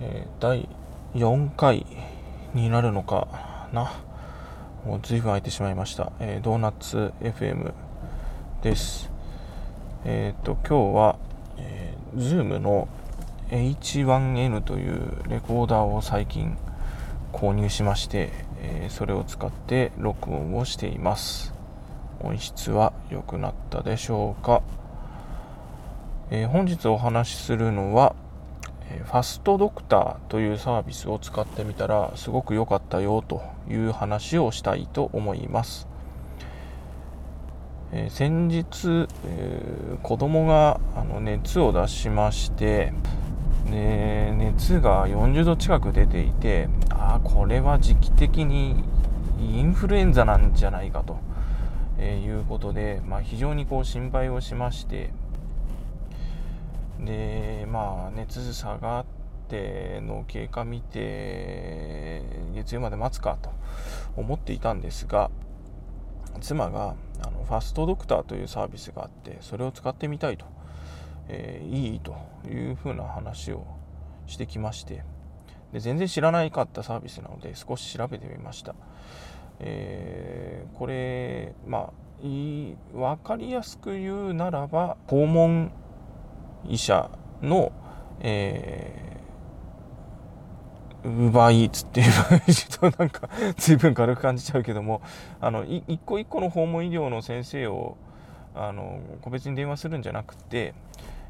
[0.00, 0.68] えー、第
[1.14, 1.86] 4回
[2.54, 3.92] になるのかな。
[4.84, 7.72] もう随分空いてしまいました、えー、ドーナツ FM
[8.62, 9.10] です。
[10.04, 11.18] えっ、ー、と今日は、
[11.58, 12.88] えー、Zoom の
[13.50, 16.56] H1N というレコーダーを最近
[17.32, 21.52] 購入しまして、え、それを使って録音をしています。
[22.20, 24.62] 音質は良くなったでしょうか、
[26.30, 28.14] えー、本日お話しするのは
[29.04, 35.88] ファストドクターというサービスを使ってみたらすごく良かったよという話をしたいと思います。
[37.92, 42.92] えー、先日、えー、子供があの熱を出しまして
[43.70, 48.84] で熱が40度近く出ていてああこれは時期的に
[49.40, 51.18] インフルエンザなんじゃないかと、
[51.98, 55.10] えー、いうことで、まあ、非常にこう心配をしまして
[57.00, 59.04] でまあ熱下がっ
[59.48, 62.22] ての経過見て
[62.54, 63.50] 月曜まで待つかと
[64.16, 65.30] 思っていたんですが
[66.40, 70.46] 妻があのファストドクターというサービスがあってそれを使ってみたいと、
[71.28, 72.16] えー、いいと
[72.48, 73.66] いうふうな話を
[74.26, 75.02] してきまして
[75.72, 78.74] で全然知らないかったサービスなので少し調べてみました、
[79.60, 81.90] えー、これまあ
[82.22, 85.70] 分かりやすく言うならば訪問
[86.68, 87.10] 医者
[87.42, 87.72] の、
[88.20, 92.12] えー、ウーバーイーツっていう
[92.92, 95.02] となんか随分軽く感じちゃうけども
[95.40, 97.96] あの一個一個の訪問医療の先生を
[98.54, 100.72] あの個別に電話するんじゃなくて、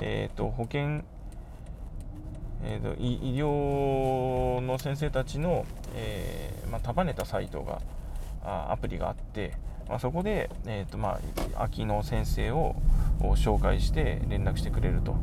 [0.00, 1.02] えーと、保険、
[2.62, 7.82] えーと、医療の先生たちの、えーまあ、束ねたサイトが
[8.48, 9.52] アプリがあって
[9.88, 11.18] まあ、そこで、えーとま
[11.56, 12.76] あ、秋の先生を
[13.20, 15.16] 紹介して連絡してくれると、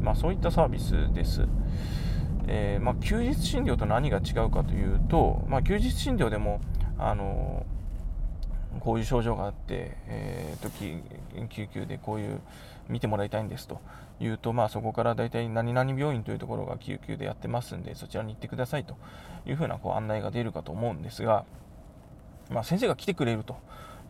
[0.00, 1.46] まあ、そういったサービスです。
[2.48, 6.60] えー、まあ、休日診療と何が違うかというと、まあ、休日診療でも、
[6.98, 7.66] あの
[8.80, 12.40] こういう症状があって、えーと、救急でこういう
[12.88, 13.80] 見てもらいたいんですと
[14.20, 18.96] いうと、まあ、そこから大体何々病院というところが救急でやってますんでそちらに行ってくださいと
[19.46, 21.44] いうふうなこう案内が出るかと思うんですが、
[22.50, 23.56] まあ、先生が来てくれると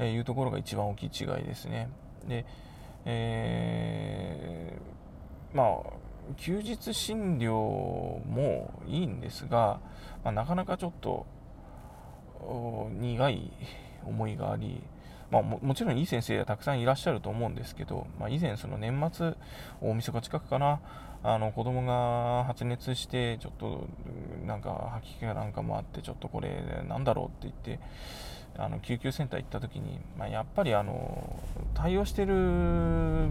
[0.05, 1.89] いうところが一番大きい違いですね。
[2.29, 2.45] で、
[3.05, 9.81] えー、まあ休日診療もいいんですが、
[10.25, 11.25] まあ、なかなかちょっと
[12.99, 13.53] 苦い
[14.05, 14.83] 思いがあり、
[15.31, 19.35] まあ、ももちろんいい先生はたくさんいらっしゃると思うんですけど、まあ、以前その年末
[19.81, 20.81] 大晦日近くかな
[21.23, 23.89] あの子供が発熱してちょっと
[24.47, 27.85] なんか吐き気なんかもあってちょっとこれなんだろうって言って
[28.59, 31.41] あの救急センター行った時に、まあ、やっぱりあの
[31.75, 32.35] 対応してる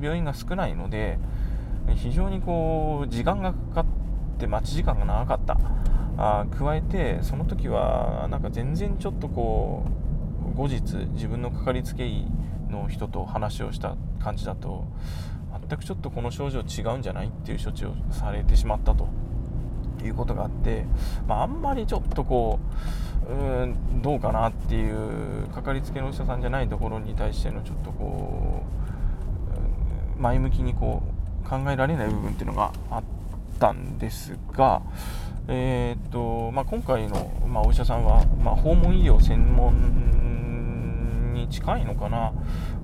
[0.02, 1.18] 病院が少ないので
[1.96, 3.86] 非常にこう時間がかかっ
[4.40, 5.58] て待ち時間が長かった。
[6.18, 10.05] あ加えてその時はなんか全然ちょっとこう
[10.56, 10.82] 後日
[11.14, 12.26] 自分のかかりつけ医
[12.70, 14.86] の人と話をした感じだと
[15.70, 19.08] 全くちょっとこの症状違うんじゃないっていう処置をされてしまったと
[20.04, 20.86] いうことがあって、
[21.28, 22.60] まあ、あんまりちょっとこ
[23.28, 28.64] ううんどうかなっていうかかりつけのお医者さんじゃないところに対してのちょっとこ
[30.18, 31.02] う前向きにこ
[31.44, 33.04] う考えられない部分っていうのがあっ
[33.60, 34.82] たんですが、
[35.48, 40.15] えーとまあ、今回の、まあ、お医者さんは、まあ、訪問医療専門
[41.36, 42.34] に近いのかな、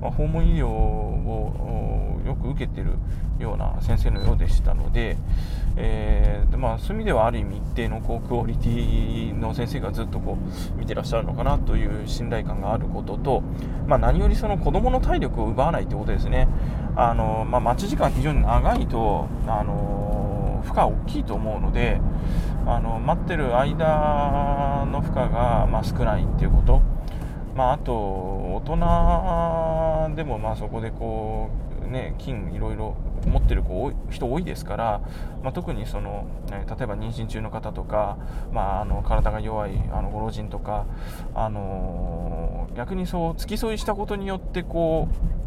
[0.02, 2.94] まあ、訪問医療をよく受けてる
[3.40, 5.18] ような先生のようでしたので、
[5.76, 10.38] えー、まあ、そういう意味ではある意味一定のこうクオリティの先生がずっとこ
[10.76, 13.42] う見てらっしゃるのかなという信頼感があることと、
[13.88, 16.48] まあ、何よりその子どもの体力を奪わないということですね。
[16.96, 22.02] あのまあ、待ち時間非常に長いとあの負荷大きいと思うので
[22.66, 26.82] あの待ってる間の負荷が、まあ、少ないっていうこと、
[27.56, 28.62] まあ、あと大
[30.10, 31.50] 人でもまあそこでこ
[31.86, 32.96] うね金いろいろ
[33.26, 35.02] 持ってる子人多いですから、
[35.44, 38.18] まあ、特にその、ね、例えば妊娠中の方とか、
[38.52, 40.86] まあ、あの体が弱いあのご老人とか、
[41.36, 45.41] あのー、逆にそう付き添いしたことによってこう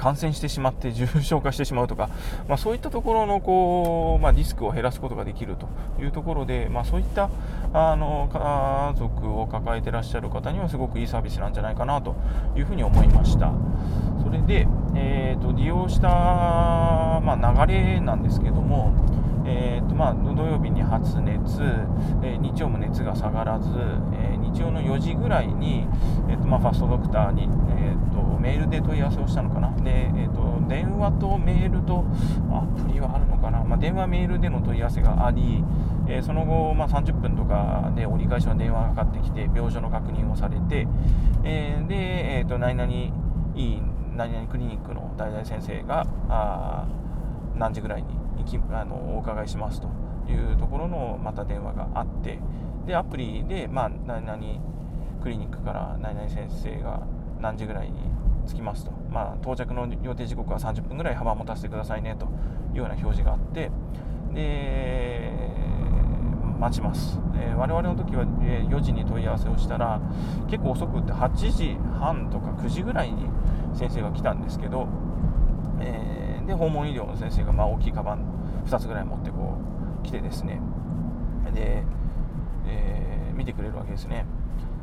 [0.00, 2.08] 感染してしまって重症化してしまうとか、
[2.48, 5.68] まあ、そういったところのこう、まあ、リスクを減らすことができると
[6.02, 7.28] いうところで、まあ、そういった
[7.74, 12.14] あの家族を抱えてらっしゃる方にはすごくいいサービスなんじゃないかなと
[12.56, 13.52] いうふうに思いました。
[14.22, 18.92] それで、えーと、利用した、ま、流れなんですけども、
[19.50, 21.60] えーとまあ、土曜日に発熱、
[22.22, 23.68] えー、日曜も熱が下がらず、
[24.12, 25.86] えー、日曜の4時ぐらいに、
[26.28, 29.70] えーとまあ、ファストドクターに、えーと、メールで問い合わせをしたのかな。
[29.82, 32.04] で、えーと、電話とメールと
[32.52, 35.64] アプリはあるのかな、まあ、電話メールでの問い合わせがあり、
[36.06, 40.86] えー、その後、まあ、30分とかで折り返しの電話がかかってきて病状の確認をされて、
[41.42, 43.10] えー、で、えーと、何々い
[43.56, 43.82] い
[44.16, 46.86] 何々クリニックの大々先生があ
[47.56, 48.19] 何時ぐらいに
[48.72, 49.88] あのお伺いしますと
[50.28, 52.38] いうところのまた電話があって
[52.86, 54.38] でアプリで、まあ、何々
[55.22, 57.02] クリニックから何々先生が
[57.40, 58.00] 何時ぐらいに
[58.48, 62.26] 着きますと、まあ、到着の予定時刻は30分ぐらい幅を持たせてくださいねと
[62.72, 63.70] いうような表示があって
[64.32, 65.50] で
[66.60, 70.00] 待ちます、えー、我々の時は4時に問い合わせをしたら
[70.50, 73.26] 結構遅くって8時半とか9時ぐらいに
[73.74, 74.86] 先生が来たんですけど、
[76.50, 78.24] で訪問医療の先生がまあ大きいカバン
[78.66, 79.56] 2つぐらい持ってこ
[80.02, 80.60] う来てですね。
[81.54, 81.84] で、
[82.66, 84.26] えー、見てくれるわけですね。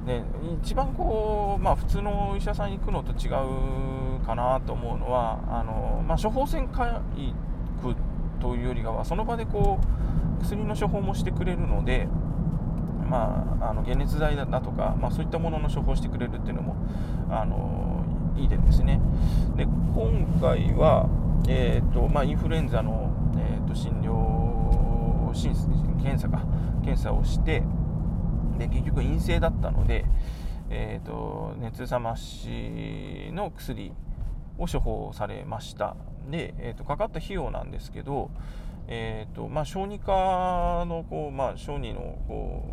[0.05, 0.23] で
[0.63, 6.79] 一番こう、まあ、普通のお医者さんに行くのと違うかなと思うのはあの、まあ、処方箋書
[7.81, 7.95] く
[8.39, 9.79] というよりかはその場でこ
[10.39, 12.07] う薬の処方もしてくれるので、
[13.09, 16.77] まあ、あの解熱剤だとか、まあ、そういったものの処方してくれるっていうのも
[17.29, 18.05] あの
[18.37, 19.01] いいですね。
[19.57, 21.09] で今回は、
[21.49, 25.53] えーとまあ、インフルエンザの、えーと、診療診
[26.01, 26.45] 検査か
[26.83, 27.63] 検査をして
[28.57, 30.05] で結局陰性だったので、
[30.69, 33.93] えーと、熱冷ましの薬
[34.57, 35.95] を処方されました。
[36.29, 38.31] で、えーと、かかった費用なんですけど、
[38.87, 42.63] えーとまあ、小児科のこう、まあ、小児のこ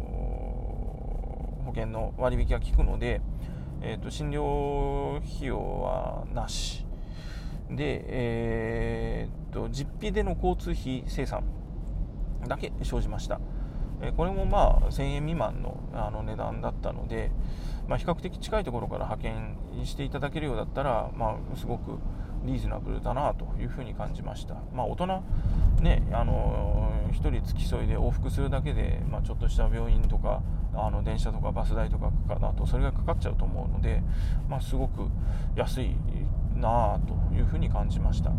[1.62, 3.20] う保険の割引が効くので、
[3.82, 6.83] えーと、診療費用はなし。
[7.70, 11.44] で、えーと実費での交通費生産
[12.46, 13.40] だけ生じました。
[14.16, 17.30] これもまあ1000円未満のあの値段だったので、
[17.88, 19.56] まあ、比較的近いところから派遣
[19.86, 21.98] していただけるようだったら、まあ、すごく
[22.44, 24.56] リーズナブルだなというふうに感じました。
[24.74, 25.22] まあ、大人、
[25.80, 30.42] ね、あの1人付き添いで往復するだけで、まあ、ちょっとした病院とか
[30.74, 34.02] あの電車とかバス代とかかだとそれがかかっちゃうと思うので、
[34.48, 35.08] まあ、すごく
[35.56, 35.96] 安い
[36.54, 38.32] なあというふうに感じました。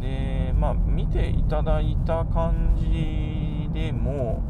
[0.00, 4.42] でまあ、見ていただいた感じでも、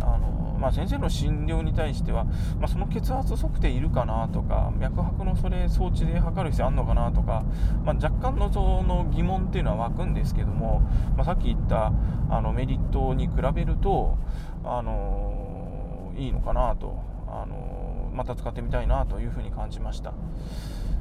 [0.00, 7.44] あのまあ、先生の診療に対しては、まあ、その血圧測定いるかなとか脈拍のそれ装置で測る必要あるのかなとか、
[7.82, 10.82] まあ、若干のその疑問っていうのは湧くんですけども、
[11.16, 11.92] ま、さっき言った
[12.30, 14.18] あのメリットに比べると、
[14.64, 20.12] あのいいのかなと、あのまた使ってみたいなというふうに感じました。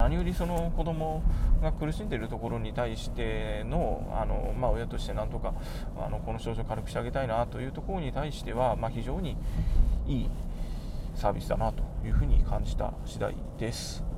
[0.01, 1.21] 何よりその子供
[1.61, 5.53] が苦しんでいるところに対してのあの、まあ、親としてなんとか
[5.95, 9.37] あのこの症状を軽くしてあげたいなというところに対しては、まあ、非常に
[10.07, 10.29] いい
[11.13, 14.10] サービスだなというふうに感じた次第です。